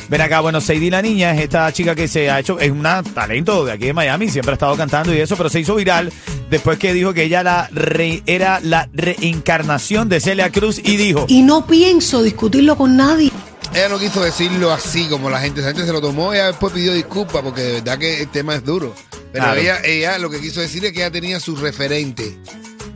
Ven 0.09 0.21
acá, 0.21 0.39
bueno, 0.39 0.59
Sadie 0.59 0.89
la 0.89 1.03
niña 1.03 1.35
es 1.35 1.41
esta 1.41 1.71
chica 1.71 1.93
que 1.93 2.07
se 2.07 2.31
ha 2.31 2.39
hecho, 2.39 2.59
es 2.59 2.71
una 2.71 3.03
talento 3.03 3.63
de 3.63 3.73
aquí 3.73 3.85
de 3.85 3.93
Miami, 3.93 4.27
siempre 4.29 4.53
ha 4.53 4.55
estado 4.55 4.75
cantando 4.75 5.13
y 5.13 5.19
eso, 5.19 5.37
pero 5.37 5.49
se 5.49 5.59
hizo 5.59 5.75
viral 5.75 6.11
después 6.49 6.77
que 6.79 6.93
dijo 6.93 7.13
que 7.13 7.23
ella 7.23 7.43
la 7.43 7.69
re- 7.71 8.23
era 8.25 8.59
la 8.61 8.89
reencarnación 8.93 10.09
de 10.09 10.19
Celia 10.19 10.51
Cruz 10.51 10.79
y 10.83 10.97
dijo, 10.97 11.25
y 11.27 11.41
no 11.43 11.65
pienso 11.65 12.21
discutirlo 12.23 12.75
con 12.77 12.97
nadie. 12.97 13.31
Ella 13.73 13.89
no 13.89 13.99
quiso 13.99 14.21
decirlo 14.23 14.71
así 14.71 15.05
como 15.07 15.29
la 15.29 15.39
gente. 15.39 15.61
La 15.61 15.67
gente 15.67 15.85
se 15.85 15.91
lo 15.93 16.01
tomó. 16.01 16.33
Ella 16.33 16.47
después 16.47 16.73
pidió 16.73 16.91
disculpas 16.93 17.43
porque 17.43 17.61
de 17.61 17.71
verdad 17.73 17.99
que 17.99 18.21
el 18.21 18.27
tema 18.29 18.55
es 18.55 18.65
duro. 18.65 18.95
Pero 19.31 19.45
Claro. 19.45 19.59
ella, 19.61 19.79
ella 19.83 20.17
lo 20.17 20.29
que 20.31 20.39
quiso 20.39 20.59
decir 20.59 20.83
es 20.85 20.91
que 20.91 20.99
ella 20.99 21.11
tenía 21.11 21.39
su 21.39 21.55
referente. 21.55 22.35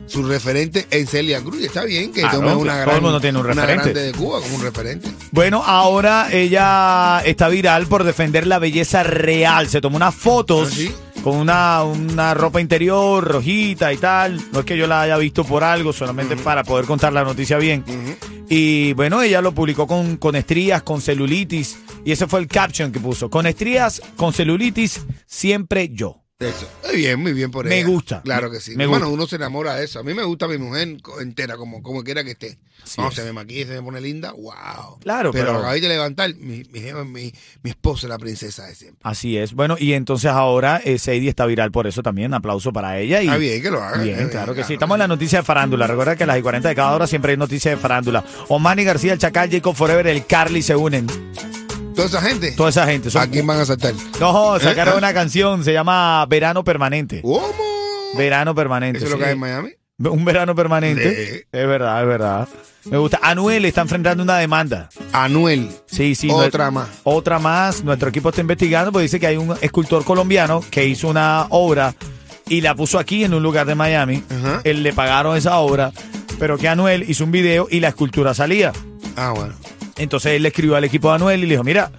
Su 0.08 0.24
referente 0.24 0.86
en 0.90 1.06
Celia 1.06 1.40
Cruz. 1.40 1.60
Y 1.60 1.66
está 1.66 1.84
bien 1.84 2.12
que 2.12 2.20
Claro, 2.22 2.38
tome 2.38 2.48
todo 2.50 2.58
una 2.58 2.80
el 2.80 2.86
gran. 2.88 3.02
mundo 3.02 3.20
tiene 3.20 3.38
un 3.38 3.44
una 3.46 3.54
referente. 3.54 3.90
grande 3.92 4.02
de 4.02 4.12
Cuba 4.18 4.40
como 4.40 4.56
un 4.56 4.62
referente. 4.62 5.08
Bueno, 5.30 5.62
ahora 5.64 6.28
ella 6.32 7.22
está 7.24 7.48
viral 7.48 7.86
por 7.86 8.02
defender 8.02 8.46
la 8.46 8.58
belleza 8.58 9.04
real. 9.04 9.68
Se 9.68 9.80
tomó 9.80 9.94
unas 9.96 10.14
fotos 10.14 10.70
¿Ah, 10.72 10.74
sí? 10.76 10.92
Con 11.24 11.38
una, 11.38 11.82
una 11.84 12.34
ropa 12.34 12.60
interior 12.60 13.24
rojita 13.24 13.90
y 13.94 13.96
tal. 13.96 14.38
No 14.52 14.60
es 14.60 14.66
que 14.66 14.76
yo 14.76 14.86
la 14.86 15.00
haya 15.00 15.16
visto 15.16 15.42
por 15.42 15.64
algo, 15.64 15.94
solamente 15.94 16.36
para 16.36 16.62
poder 16.64 16.84
contar 16.84 17.14
la 17.14 17.24
noticia 17.24 17.56
bien. 17.56 17.82
Y 18.50 18.92
bueno, 18.92 19.22
ella 19.22 19.40
lo 19.40 19.52
publicó 19.52 19.86
con, 19.86 20.18
con 20.18 20.36
estrías, 20.36 20.82
con 20.82 21.00
celulitis. 21.00 21.78
Y 22.04 22.12
ese 22.12 22.26
fue 22.26 22.40
el 22.40 22.46
caption 22.46 22.92
que 22.92 23.00
puso. 23.00 23.30
Con 23.30 23.46
estrías, 23.46 24.02
con 24.16 24.34
celulitis, 24.34 25.00
siempre 25.26 25.88
yo. 25.88 26.23
Eso. 26.44 26.68
Muy 26.86 26.96
bien, 26.96 27.20
muy 27.20 27.32
bien 27.32 27.50
por 27.50 27.66
Me 27.66 27.78
ella. 27.80 27.88
gusta. 27.88 28.22
Claro 28.22 28.50
que 28.50 28.60
sí. 28.60 28.76
Me 28.76 28.86
bueno, 28.86 29.06
gusta. 29.06 29.14
uno 29.14 29.26
se 29.26 29.36
enamora 29.36 29.74
de 29.76 29.84
eso. 29.84 29.98
A 30.00 30.02
mí 30.02 30.14
me 30.14 30.22
gusta 30.24 30.46
mi 30.48 30.58
mujer 30.58 30.96
entera, 31.20 31.56
como, 31.56 31.82
como 31.82 32.02
quiera 32.04 32.22
que 32.24 32.32
esté. 32.32 32.58
Sí 32.84 33.00
no, 33.00 33.08
es. 33.08 33.14
se 33.14 33.24
me 33.24 33.32
maquilla, 33.32 33.66
se 33.66 33.72
me 33.74 33.82
pone 33.82 34.00
linda. 34.00 34.32
Wow. 34.32 34.98
Claro, 35.00 35.32
pero. 35.32 35.46
pero- 35.46 35.58
acabé 35.60 35.80
de 35.80 35.88
levantar. 35.88 36.34
Mi, 36.34 36.64
mi, 36.70 36.80
mi, 37.06 37.32
mi 37.62 37.70
esposa 37.70 38.06
es 38.06 38.10
la 38.10 38.18
princesa 38.18 38.66
de 38.66 38.74
siempre. 38.74 39.00
Así 39.02 39.38
es. 39.38 39.54
Bueno, 39.54 39.76
y 39.78 39.94
entonces 39.94 40.30
ahora 40.30 40.80
eh, 40.84 40.98
Sadie 40.98 41.28
está 41.30 41.46
viral 41.46 41.70
por 41.72 41.86
eso 41.86 42.02
también. 42.02 42.34
Aplauso 42.34 42.72
para 42.72 42.98
ella. 42.98 43.22
Y, 43.22 43.26
Está 43.26 43.38
bien 43.38 43.62
que 43.62 43.70
lo 43.70 43.82
haga. 43.82 44.02
Bien, 44.02 44.28
claro 44.28 44.52
que 44.52 44.56
claro. 44.60 44.66
sí. 44.68 44.74
Estamos 44.74 44.96
en 44.96 44.98
la 45.00 45.08
noticia 45.08 45.38
de 45.38 45.44
farándula. 45.44 45.86
Recuerda 45.86 46.16
que 46.16 46.24
a 46.24 46.26
las 46.26 46.38
y 46.38 46.42
40 46.42 46.68
de 46.68 46.74
cada 46.74 46.94
hora 46.94 47.06
siempre 47.06 47.32
hay 47.32 47.38
noticias 47.38 47.74
de 47.74 47.80
farándula. 47.80 48.22
Omani 48.48 48.84
García, 48.84 49.12
el 49.14 49.18
Chacal, 49.18 49.50
Jacob 49.50 49.74
Forever, 49.74 50.06
el 50.06 50.26
Carly 50.26 50.62
se 50.62 50.76
unen. 50.76 51.06
Toda 51.94 52.06
esa 52.08 52.20
gente. 52.22 52.52
Toda 52.52 52.70
esa 52.70 52.86
gente. 52.86 53.10
Son- 53.10 53.22
¿A 53.22 53.26
quién 53.28 53.46
van 53.46 53.60
a 53.60 53.64
saltar? 53.64 53.94
No, 54.20 54.58
sacaron 54.60 54.94
¿Eh? 54.94 54.98
una 54.98 55.14
canción. 55.14 55.64
Se 55.64 55.72
llama 55.72 56.24
Verano 56.26 56.64
Permanente. 56.64 57.22
¿Cómo? 57.22 57.44
Verano 58.16 58.54
Permanente. 58.54 58.98
¿Eso 58.98 59.06
es 59.06 59.12
lo 59.12 59.18
que 59.18 59.26
hay 59.26 59.32
en 59.32 59.38
Miami? 59.40 59.70
Un 59.96 60.24
verano 60.24 60.56
permanente. 60.56 61.46
Es 61.52 61.66
verdad, 61.68 62.02
es 62.02 62.08
verdad. 62.08 62.48
Me 62.86 62.98
gusta. 62.98 63.20
Anuel 63.22 63.64
está 63.64 63.82
enfrentando 63.82 64.24
una 64.24 64.38
demanda. 64.38 64.88
Anuel. 65.12 65.70
Sí, 65.86 66.16
sí. 66.16 66.28
Otra 66.32 66.72
más. 66.72 66.88
Otra 67.04 67.38
más. 67.38 67.84
Nuestro 67.84 68.08
equipo 68.08 68.30
está 68.30 68.40
investigando 68.40 68.90
porque 68.90 69.04
dice 69.04 69.20
que 69.20 69.28
hay 69.28 69.36
un 69.36 69.54
escultor 69.60 70.04
colombiano 70.04 70.64
que 70.68 70.84
hizo 70.84 71.06
una 71.08 71.46
obra 71.50 71.94
y 72.48 72.60
la 72.60 72.74
puso 72.74 72.98
aquí 72.98 73.22
en 73.22 73.34
un 73.34 73.42
lugar 73.44 73.66
de 73.66 73.76
Miami. 73.76 74.24
Ajá. 74.28 74.60
Él 74.64 74.82
le 74.82 74.92
pagaron 74.92 75.36
esa 75.36 75.58
obra, 75.58 75.92
pero 76.40 76.58
que 76.58 76.68
Anuel 76.68 77.08
hizo 77.08 77.22
un 77.22 77.30
video 77.30 77.68
y 77.70 77.78
la 77.78 77.88
escultura 77.88 78.34
salía. 78.34 78.72
Ah, 79.14 79.32
bueno. 79.34 79.54
Entonces 79.96 80.32
él 80.32 80.42
le 80.42 80.48
escribió 80.48 80.76
al 80.76 80.84
equipo 80.84 81.08
de 81.08 81.14
Anuel 81.16 81.40
y 81.40 81.46
le 81.46 81.54
dijo, 81.54 81.64
mira, 81.64 81.90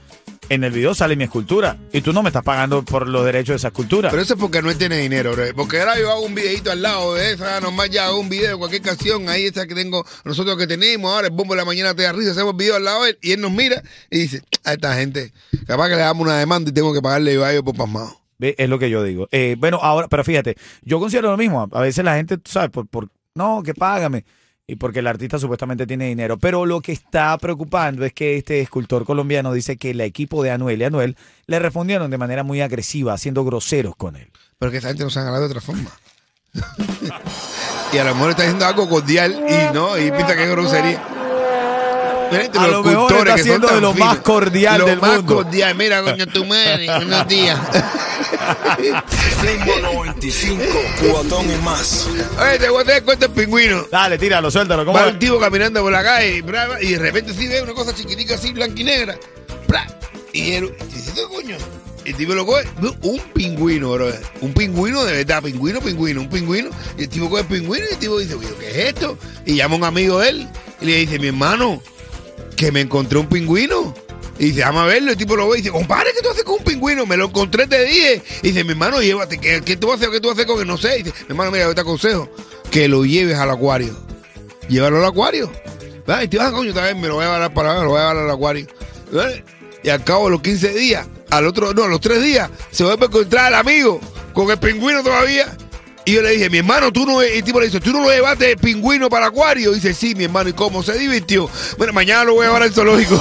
en 0.50 0.64
el 0.64 0.72
video 0.72 0.94
sale 0.94 1.16
mi 1.16 1.24
escultura 1.24 1.78
y 1.92 2.02
tú 2.02 2.14
no 2.14 2.22
me 2.22 2.30
estás 2.30 2.44
pagando 2.44 2.84
por 2.84 3.08
los 3.08 3.26
derechos 3.26 3.54
de 3.54 3.56
esa 3.56 3.68
escultura. 3.70 4.10
Pero 4.10 4.22
eso 4.22 4.36
es 4.36 4.40
porque 4.40 4.60
Anuel 4.60 4.78
tiene 4.78 4.98
dinero, 4.98 5.32
bro. 5.34 5.44
Porque 5.56 5.80
ahora 5.80 5.98
yo 6.00 6.12
hago 6.12 6.22
un 6.22 6.36
videito 6.36 6.72
al 6.72 6.82
lado 6.82 7.16
de 7.16 7.34
esa, 7.34 7.60
nomás 7.62 7.90
ya 7.90 8.08
hago 8.08 8.20
un 8.20 8.30
video 8.30 8.52
de 8.52 8.58
cualquier 8.58 8.82
canción, 8.82 9.30
ahí 9.30 9.46
esa 9.46 9.66
que 9.66 9.76
tengo, 9.76 10.06
nosotros 10.24 10.58
que 10.58 10.68
tenemos, 10.68 11.12
ahora 11.12 11.28
el 11.28 11.34
bombo 11.34 11.54
de 11.54 11.62
la 11.62 11.66
mañana 11.66 11.96
te 11.96 12.04
da 12.04 12.12
risa, 12.12 12.32
hacemos 12.32 12.56
video 12.56 12.76
al 12.76 12.84
lado 12.84 13.04
de 13.04 13.12
él, 13.12 13.18
y 13.22 13.32
él 13.32 13.42
nos 13.42 13.52
mira 13.52 13.82
y 14.10 14.20
dice, 14.20 14.42
a 14.64 14.74
esta 14.74 14.96
gente, 14.96 15.34
capaz 15.66 15.90
que 15.90 15.96
le 15.96 16.02
damos 16.02 16.26
una 16.26 16.38
demanda 16.38 16.70
y 16.70 16.74
tengo 16.74 16.94
que 16.94 17.02
pagarle 17.02 17.34
yo 17.34 17.44
a 17.44 17.52
ellos 17.52 17.64
por 17.64 17.76
pasmado. 17.76 18.20
Es 18.40 18.70
lo 18.70 18.78
que 18.78 18.90
yo 18.90 19.02
digo. 19.02 19.28
Eh, 19.32 19.56
bueno, 19.58 19.80
ahora, 19.82 20.08
pero 20.10 20.24
fíjate, 20.24 20.58
yo 20.84 21.00
considero 21.00 21.32
lo 21.32 21.38
mismo. 21.38 21.70
A 21.72 21.82
veces 21.82 22.04
la 22.04 22.16
gente, 22.16 22.38
tú 22.38 22.52
¿sabes? 22.52 22.70
Por, 22.70 22.86
por, 22.86 23.08
no, 23.34 23.64
que 23.64 23.74
págame. 23.74 24.26
Y 24.68 24.78
porque 24.78 25.00
el 25.00 25.08
artista 25.08 25.38
supuestamente 25.38 25.86
tiene 25.86 26.08
dinero. 26.08 26.38
Pero 26.38 26.66
lo 26.66 26.82
que 26.82 26.92
está 26.92 27.38
preocupando 27.38 28.04
es 28.04 28.14
que 28.14 28.38
este 28.38 28.62
escultor 28.62 29.06
colombiano 29.06 29.54
dice 29.54 29.78
que 29.78 29.92
el 29.92 30.02
equipo 30.02 30.42
de 30.42 30.52
Anuel 30.52 30.82
y 30.82 30.86
Anuel 30.86 31.18
le 31.46 31.60
respondieron 31.60 32.10
de 32.10 32.18
manera 32.18 32.44
muy 32.44 32.62
agresiva, 32.62 33.18
siendo 33.18 33.46
groseros 33.46 33.96
con 33.96 34.16
él. 34.16 34.32
Pero 34.58 34.72
que 34.72 34.78
esta 34.78 34.90
gente 34.90 35.04
no 35.04 35.10
se 35.10 35.20
han 35.20 35.26
ganado 35.26 35.44
de 35.44 35.50
otra 35.50 35.62
forma. 35.62 35.92
y 37.94 37.98
a 37.98 38.04
lo 38.04 38.16
mejor 38.16 38.32
está 38.32 38.44
diciendo 38.44 38.66
algo 38.66 38.90
cordial 38.90 39.46
y 39.48 39.74
no, 39.74 39.98
y 40.00 40.10
pinta 40.12 40.36
que 40.36 40.44
es 40.44 40.50
grosería. 40.50 41.15
Mira, 42.32 42.44
gente, 42.44 42.60
A 42.60 42.68
los 42.68 42.72
lo 42.72 42.84
mejor 42.84 43.12
está 43.28 43.36
tan 43.36 43.46
de 43.62 43.82
lo 43.82 43.94
finos. 43.94 43.98
más 43.98 44.18
cordial 44.20 44.80
Lo 44.80 44.86
del 44.86 45.00
más 45.02 45.18
mundo. 45.18 45.36
cordial. 45.36 45.76
Mira, 45.76 46.02
coño, 46.04 46.28
tu 46.28 46.46
madre, 46.46 46.86
buenos 46.98 47.28
días. 47.28 47.60
Ritmo 49.42 49.74
95, 49.82 50.64
cuatón 51.12 51.46
y 51.52 51.64
más. 51.64 52.08
Oye, 52.40 52.60
te 52.60 52.70
voy 52.70 52.82
a 52.82 52.84
dar 52.86 53.04
cuenta 53.04 53.26
el 53.28 53.32
pingüino. 53.32 53.86
Dale, 53.92 54.18
tíralo, 54.18 54.50
suéltalo. 54.52 54.86
¿Cómo 54.86 54.98
Va 54.98 55.08
un 55.08 55.20
tipo 55.20 55.40
caminando 55.40 55.82
por 55.82 55.92
la 55.92 56.04
calle 56.04 56.42
brava, 56.42 56.82
y 56.82 56.94
de 56.94 57.00
repente 57.00 57.34
sí 57.34 57.48
ve 57.48 57.62
una 57.62 57.74
cosa 57.74 57.94
chiquitica 57.94 58.36
así, 58.36 58.52
blanca 58.54 58.80
y 58.80 58.84
negra. 58.84 59.18
¡Pra! 59.68 59.86
Y 60.34 60.52
él 60.54 60.76
dice, 60.94 61.12
¿qué 61.16 61.24
coño? 61.24 61.56
El 62.04 62.16
tipo 62.16 62.34
lo 62.36 62.46
coge, 62.46 62.68
un 63.02 63.20
pingüino, 63.34 63.92
bro. 63.94 64.12
Un 64.42 64.54
pingüino 64.54 65.04
de 65.06 65.14
verdad, 65.24 65.42
pingüino, 65.42 65.80
pingüino, 65.82 66.22
un 66.22 66.30
pingüino. 66.30 66.70
Y 66.98 67.04
el 67.04 67.10
tipo 67.10 67.30
coge 67.30 67.42
el 67.42 67.48
pingüino 67.48 67.86
y 67.90 67.94
el 67.94 68.00
tipo 68.00 68.20
dice, 68.20 68.36
"Oye, 68.36 68.48
¿qué 68.60 68.70
es 68.70 68.78
esto? 68.90 69.18
Y 69.46 69.56
llama 69.56 69.76
a 69.76 69.78
un 69.80 69.84
amigo 69.86 70.20
de 70.20 70.30
él 70.30 70.48
y 70.82 70.86
le 70.86 70.96
dice, 70.98 71.18
mi 71.18 71.28
hermano, 71.28 71.82
que 72.56 72.72
me 72.72 72.82
encontré 72.82 73.20
un 73.20 73.28
pingüino. 73.28 73.94
Y 74.38 74.48
dice, 74.48 74.62
vamos 74.62 74.84
a 74.84 74.86
verlo. 74.88 75.12
El 75.12 75.18
tipo 75.18 75.36
lo 75.36 75.48
ve 75.48 75.60
y 75.60 75.62
dice, 75.62 75.72
compadre, 75.72 76.12
¿qué 76.14 76.22
tú 76.22 76.30
haces 76.30 76.44
con 76.44 76.56
un 76.56 76.64
pingüino? 76.64 77.06
Me 77.06 77.16
lo 77.16 77.26
encontré, 77.26 77.68
te 77.68 77.86
dije. 77.86 78.22
Y 78.44 78.48
dice, 78.50 78.64
mi 78.64 78.72
hermano, 78.72 79.02
llévate. 79.02 79.38
¿Qué, 79.38 79.62
qué 79.64 79.78
tú 79.78 79.92
hacer? 79.94 80.10
¿Qué 80.10 80.20
tú 80.20 80.30
hacer 80.30 80.46
con 80.46 80.60
él? 80.60 80.68
No 80.68 80.78
sé. 80.78 81.00
Y 81.00 81.04
dice, 81.04 81.16
mi 81.24 81.30
hermano, 81.30 81.52
mira, 81.52 81.66
yo 81.66 81.76
te 81.76 81.82
aconsejo 81.82 82.30
que 82.72 82.88
lo 82.88 83.06
lleves 83.06 83.38
al 83.38 83.50
acuario. 83.50 83.96
Llévalo 84.68 84.98
al 84.98 85.06
acuario. 85.06 85.52
¿Verdad? 86.06 86.24
Y 86.24 86.28
te 86.28 86.38
vas, 86.38 86.52
coño, 86.52 86.74
también 86.74 87.00
me 87.00 87.08
lo 87.08 87.16
voy 87.16 87.26
a 87.26 87.34
llevar 87.34 87.54
para 87.54 87.82
lo 87.84 87.90
voy 87.90 88.00
a 88.00 88.10
llevar 88.10 88.18
al 88.18 88.32
acuario. 88.32 88.68
Y 89.84 89.90
al 89.90 90.04
cabo 90.04 90.26
de 90.26 90.32
los 90.32 90.42
15 90.42 90.74
días, 90.74 91.08
al 91.30 91.46
otro, 91.46 91.74
no, 91.74 91.84
a 91.84 91.88
los 91.88 92.02
3 92.02 92.22
días, 92.22 92.50
se 92.72 92.84
vuelve 92.84 93.06
a 93.06 93.08
encontrar 93.08 93.46
al 93.46 93.56
amigo 93.56 94.02
con 94.34 94.50
el 94.52 94.58
pingüino 94.58 95.04
todavía. 95.04 95.56
Y 96.08 96.14
yo 96.14 96.22
le 96.22 96.30
dije, 96.32 96.52
mi 96.52 96.60
hermano, 96.60 96.92
tú 96.92 97.04
no, 97.04 97.20
el 97.24 97.44
tipo 97.44 97.60
le 97.60 97.66
dice, 97.66 97.80
tú 97.80 97.92
no 97.92 98.02
lo 98.02 98.12
llevaste 98.12 98.52
el 98.52 98.58
pingüino 98.58 99.10
para 99.10 99.26
acuario. 99.26 99.72
Dice, 99.72 99.92
sí, 99.96 100.14
mi 100.14 100.26
hermano, 100.26 100.50
¿y 100.50 100.54
cómo 100.54 100.84
se 100.84 100.94
divirtió? 100.98 101.50
Bueno, 101.80 101.94
mañana 101.94 102.26
lo 102.26 102.36
voy 102.36 102.44
a 102.44 102.50
llevar 102.50 102.62
al 102.62 102.72
zoológico. 102.72 103.20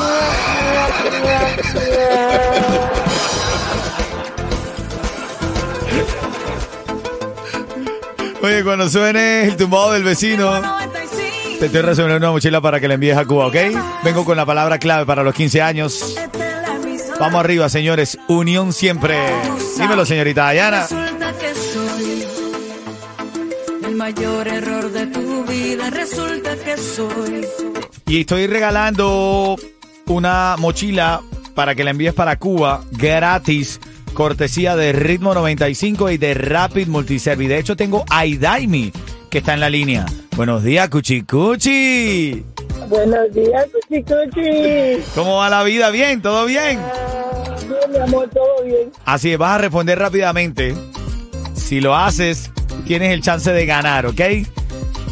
Oye, 8.43 8.63
cuando 8.63 8.91
suene 8.91 9.45
el 9.45 9.57
tumbado 9.57 9.93
del 9.93 10.05
vecino, 10.05 10.61
te 11.59 11.65
estoy 11.65 11.81
resolviendo 11.81 12.19
una 12.19 12.33
mochila 12.33 12.61
para 12.61 12.79
que 12.79 12.89
la 12.89 12.95
envíes 12.95 13.17
a 13.17 13.25
Cuba, 13.25 13.47
¿ok? 13.47 13.57
Vengo 14.05 14.27
con 14.27 14.37
la 14.37 14.45
palabra 14.45 14.79
clave 14.79 15.07
para 15.07 15.23
los 15.23 15.35
15 15.35 15.63
años. 15.63 16.15
Vamos 17.19 17.41
arriba, 17.41 17.71
señores. 17.71 18.19
Unión 18.29 18.75
siempre. 18.75 19.17
Dímelo, 19.79 20.05
señorita 20.05 20.43
Dayana. 20.43 20.87
Mayor 24.05 24.47
error 24.49 24.93
de 24.93 25.07
tu 25.07 25.45
vida. 25.45 25.89
Resulta 25.89 26.55
que 26.57 26.77
soy. 26.77 27.47
Y 28.07 28.21
estoy 28.21 28.47
regalando 28.47 29.57
una 30.07 30.57
mochila 30.59 31.23
para 31.55 31.75
que 31.75 31.85
la 31.85 31.93
envíes 31.93 32.13
para 32.13 32.39
Cuba 32.39 32.85
gratis. 32.93 33.81
Cortesía 34.13 34.77
de 34.77 34.93
Ritmo 34.93 35.33
95 35.33 36.11
y 36.11 36.19
de 36.19 36.35
Rapid 36.35 36.87
Multiservice. 36.89 37.49
De 37.49 37.59
hecho, 37.59 37.77
tengo 37.77 38.05
a 38.11 38.27
Idaimi 38.27 38.93
que 39.31 39.39
está 39.39 39.55
en 39.55 39.61
la 39.61 39.71
línea. 39.71 40.05
Buenos 40.37 40.63
días, 40.63 40.91
Cuchi 40.91 41.23
Cuchi. 41.23 42.45
Buenos 42.91 43.33
días, 43.33 43.67
Cuchi 43.73 44.03
Cuchi. 44.03 45.03
¿Cómo 45.15 45.37
va 45.37 45.49
la 45.49 45.63
vida? 45.63 45.89
¿Bien? 45.89 46.21
¿Todo 46.21 46.45
bien? 46.45 46.79
Bien, 47.67 47.91
mi 47.91 47.99
amor, 48.01 48.29
todo 48.29 48.65
bien. 48.67 48.93
Así 49.07 49.33
es, 49.33 49.39
vas 49.39 49.53
a 49.53 49.59
responder 49.59 49.99
rápidamente. 49.99 50.75
Si 51.55 51.81
lo 51.81 51.97
haces, 51.97 52.51
tienes 52.87 53.13
el 53.13 53.23
chance 53.23 53.53
de 53.53 53.67
ganar, 53.67 54.07
¿ok? 54.07 54.21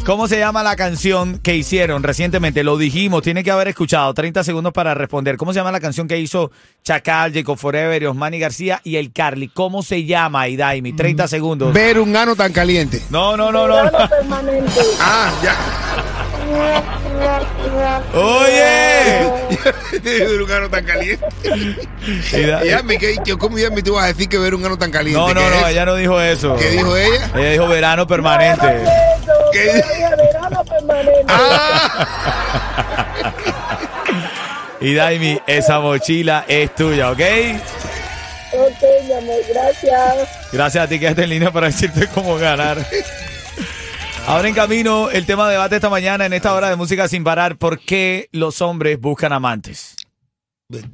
¿Cómo 0.05 0.27
se 0.27 0.37
llama 0.37 0.63
la 0.63 0.75
canción 0.75 1.39
que 1.39 1.55
hicieron 1.55 2.03
recientemente? 2.03 2.61
Lo 2.63 2.75
dijimos, 2.77 3.21
tiene 3.21 3.41
que 3.41 3.51
haber 3.51 3.69
escuchado. 3.69 4.13
30 4.13 4.43
segundos 4.43 4.73
para 4.73 4.93
responder. 4.93 5.37
¿Cómo 5.37 5.53
se 5.53 5.59
llama 5.59 5.71
la 5.71 5.79
canción 5.79 6.09
que 6.09 6.19
hizo 6.19 6.51
Chacal, 6.83 7.31
Jacob 7.33 7.57
Forever, 7.57 8.07
Osmani 8.07 8.37
García 8.37 8.81
y 8.83 8.97
el 8.97 9.13
Carly? 9.13 9.47
¿Cómo 9.47 9.81
se 9.81 10.03
llama, 10.03 10.49
Idaimi? 10.49 10.91
30 10.91 11.29
segundos. 11.29 11.73
Ver 11.73 12.01
un 12.01 12.13
ano 12.17 12.35
tan 12.35 12.51
caliente. 12.51 13.01
No, 13.09 13.37
no, 13.37 13.49
no, 13.49 13.65
no. 13.65 13.75
Verano 13.75 14.09
permanente. 14.09 14.81
Ah, 14.99 15.31
ya. 15.41 15.82
Oye. 18.13 19.31
ver 20.03 20.41
un 20.43 20.51
ano 20.51 20.69
tan 20.69 20.85
caliente. 20.85 21.25
Y 22.33 22.67
Yami, 22.69 22.97
¿qué- 22.97 23.17
qué- 23.23 23.37
¿cómo 23.37 23.57
Yami 23.57 23.81
tú 23.81 23.93
vas 23.93 24.05
a 24.05 24.07
decir 24.07 24.27
que 24.29 24.37
ver 24.37 24.53
un 24.55 24.65
ano 24.65 24.77
tan 24.77 24.91
caliente? 24.91 25.19
No, 25.19 25.33
no, 25.33 25.41
¿Qué 25.41 25.49
no, 25.49 25.65
es? 25.67 25.71
ella 25.73 25.85
no 25.85 25.95
dijo 25.95 26.19
eso. 26.21 26.55
¿Qué 26.57 26.69
dijo 26.71 26.95
ella? 26.97 27.29
Ella 27.35 27.51
dijo 27.51 27.67
verano 27.67 28.05
permanente. 28.07 28.83
Eso, 28.83 29.31
¿Qué? 29.51 29.83
vaya 29.91 30.15
verano 30.15 30.63
permanente. 30.65 31.25
Ah, 31.27 32.07
Y 34.81 34.93
Daimi, 34.95 35.39
esa 35.47 35.79
mochila 35.79 36.43
es 36.47 36.75
tuya, 36.75 37.09
¿ok? 37.11 37.19
Ok, 38.55 38.83
mi 39.07 39.13
amor, 39.13 39.35
gracias. 39.49 40.27
Gracias 40.51 40.83
a 40.83 40.87
ti 40.87 40.99
que 40.99 41.07
estás 41.07 41.23
en 41.23 41.29
línea 41.29 41.51
para 41.51 41.67
decirte 41.67 42.07
cómo 42.13 42.35
ganar. 42.37 42.77
Ahora 44.27 44.47
en 44.47 44.55
camino, 44.55 45.09
el 45.09 45.25
tema 45.25 45.45
de 45.47 45.53
debate 45.53 45.75
esta 45.75 45.89
mañana 45.89 46.25
en 46.25 46.33
esta 46.33 46.53
hora 46.53 46.69
de 46.69 46.75
música 46.75 47.07
sin 47.07 47.23
parar, 47.23 47.57
¿por 47.57 47.79
qué 47.79 48.29
los 48.31 48.61
hombres 48.61 48.99
buscan 48.99 49.33
amantes? 49.33 49.95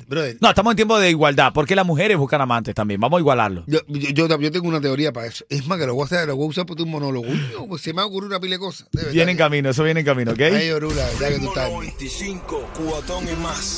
brother, 0.08 0.36
No, 0.42 0.50
estamos 0.50 0.72
en 0.72 0.76
tiempo 0.76 1.00
de 1.00 1.10
igualdad, 1.10 1.54
¿por 1.54 1.66
qué 1.66 1.74
las 1.74 1.86
mujeres 1.86 2.18
buscan 2.18 2.42
amantes 2.42 2.76
también? 2.76 3.00
Vamos 3.00 3.18
a 3.18 3.22
igualarlo. 3.22 3.64
yo, 3.68 3.80
yo, 3.88 4.28
yo- 4.38 4.52
tengo 4.52 4.68
una 4.68 4.82
teoría 4.82 5.14
para 5.14 5.28
eso. 5.28 5.46
Es 5.48 5.66
más, 5.68 5.78
que 5.80 5.86
lo 5.86 5.94
voy 5.94 6.02
a 6.02 6.06
hacer, 6.06 6.28
lo 6.28 6.36
voy 6.36 6.48
a 6.48 6.50
usar 6.50 6.66
por 6.66 6.76
tu 6.76 6.86
monólogo. 6.86 7.28
Uy, 7.30 7.40
pues 7.70 7.82
se 7.84 7.94
me 7.94 8.02
ha 8.02 8.06
ocurrido 8.06 8.28
una 8.32 8.40
pila 8.42 8.56
de 8.56 8.60
cosas. 8.60 8.90
Viene 9.14 9.32
en 9.32 9.38
camino, 9.38 9.70
eso 9.70 9.84
viene 9.86 10.02
en 10.02 10.06
camino, 10.06 10.32
¿ok? 10.32 10.40
Ay, 10.42 10.72
Orula, 10.72 11.06
ya 11.22 11.30
que 11.30 11.40
tú 11.40 11.48
estás. 11.48 11.72
95, 11.72 12.70
cuatón 12.78 13.24
y 13.32 13.36
más. 13.42 13.78